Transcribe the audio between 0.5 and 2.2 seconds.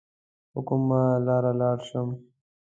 په کومه لار لاړ سم؟